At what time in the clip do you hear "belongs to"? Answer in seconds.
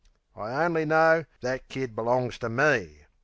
1.95-2.49